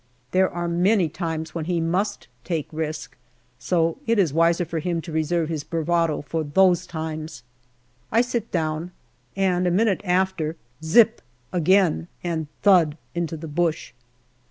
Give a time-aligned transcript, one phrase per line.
[0.31, 3.15] There are many times when he must take risk,
[3.59, 7.43] so it is wiser for him to reserve his bravado for those times.
[8.11, 8.93] I sit down,
[9.35, 11.21] and a minute after," zi i ip"
[11.53, 13.93] again, and thud into the bush.